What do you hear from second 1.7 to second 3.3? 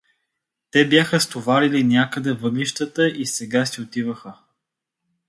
някъде въглищата и